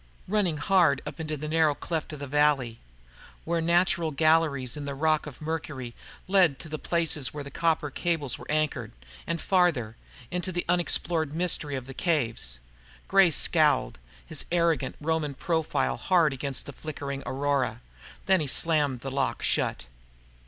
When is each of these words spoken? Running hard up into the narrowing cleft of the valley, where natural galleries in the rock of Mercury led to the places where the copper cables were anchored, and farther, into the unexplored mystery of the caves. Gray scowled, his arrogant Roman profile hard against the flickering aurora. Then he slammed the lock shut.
Running 0.27 0.57
hard 0.57 1.03
up 1.05 1.19
into 1.19 1.37
the 1.37 1.47
narrowing 1.47 1.77
cleft 1.79 2.11
of 2.11 2.17
the 2.17 2.25
valley, 2.25 2.79
where 3.45 3.61
natural 3.61 4.09
galleries 4.09 4.75
in 4.75 4.85
the 4.85 4.95
rock 4.95 5.27
of 5.27 5.39
Mercury 5.43 5.93
led 6.27 6.57
to 6.57 6.67
the 6.67 6.79
places 6.79 7.35
where 7.35 7.43
the 7.43 7.51
copper 7.51 7.91
cables 7.91 8.35
were 8.39 8.49
anchored, 8.49 8.93
and 9.27 9.39
farther, 9.39 9.95
into 10.31 10.51
the 10.51 10.65
unexplored 10.67 11.35
mystery 11.35 11.75
of 11.75 11.85
the 11.85 11.93
caves. 11.93 12.59
Gray 13.07 13.29
scowled, 13.29 13.99
his 14.25 14.45
arrogant 14.51 14.95
Roman 14.99 15.35
profile 15.35 15.97
hard 15.97 16.33
against 16.33 16.65
the 16.65 16.73
flickering 16.73 17.21
aurora. 17.27 17.79
Then 18.25 18.39
he 18.39 18.47
slammed 18.47 19.01
the 19.01 19.11
lock 19.11 19.43
shut. 19.43 19.85